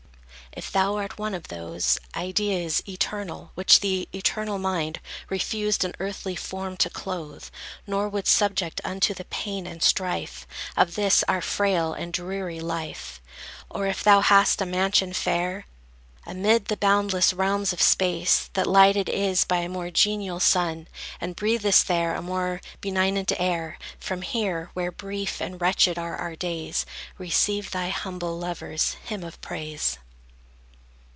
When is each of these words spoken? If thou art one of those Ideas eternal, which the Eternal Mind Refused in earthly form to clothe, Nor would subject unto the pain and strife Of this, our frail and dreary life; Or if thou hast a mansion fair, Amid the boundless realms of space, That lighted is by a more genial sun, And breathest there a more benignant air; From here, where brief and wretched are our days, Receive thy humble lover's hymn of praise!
If 0.53 0.69
thou 0.69 0.95
art 0.97 1.17
one 1.17 1.33
of 1.33 1.47
those 1.47 1.97
Ideas 2.13 2.83
eternal, 2.85 3.51
which 3.55 3.79
the 3.79 4.09
Eternal 4.13 4.59
Mind 4.59 4.99
Refused 5.29 5.85
in 5.85 5.93
earthly 5.97 6.35
form 6.35 6.75
to 6.77 6.89
clothe, 6.89 7.45
Nor 7.87 8.09
would 8.09 8.27
subject 8.27 8.81
unto 8.83 9.13
the 9.13 9.23
pain 9.23 9.65
and 9.65 9.81
strife 9.81 10.45
Of 10.75 10.95
this, 10.95 11.23
our 11.29 11.39
frail 11.41 11.93
and 11.93 12.11
dreary 12.11 12.59
life; 12.59 13.21
Or 13.69 13.87
if 13.87 14.03
thou 14.03 14.19
hast 14.19 14.59
a 14.61 14.65
mansion 14.65 15.13
fair, 15.13 15.67
Amid 16.25 16.65
the 16.65 16.75
boundless 16.75 17.31
realms 17.31 17.71
of 17.71 17.81
space, 17.81 18.49
That 18.51 18.67
lighted 18.67 19.07
is 19.07 19.45
by 19.45 19.59
a 19.59 19.69
more 19.69 19.89
genial 19.89 20.41
sun, 20.41 20.89
And 21.21 21.33
breathest 21.37 21.87
there 21.87 22.13
a 22.13 22.21
more 22.21 22.59
benignant 22.81 23.31
air; 23.39 23.79
From 24.01 24.21
here, 24.21 24.69
where 24.73 24.91
brief 24.91 25.39
and 25.39 25.61
wretched 25.61 25.97
are 25.97 26.17
our 26.17 26.35
days, 26.35 26.85
Receive 27.17 27.71
thy 27.71 27.87
humble 27.87 28.37
lover's 28.37 28.95
hymn 29.05 29.23
of 29.23 29.39
praise! 29.39 29.97